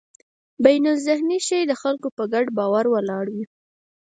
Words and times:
بینالذهني 0.63 1.39
شی 1.47 1.61
د 1.67 1.73
خلکو 1.81 2.07
په 2.17 2.23
ګډ 2.33 2.45
باور 2.57 2.85
ولاړ 2.89 3.25
وي. 3.33 3.45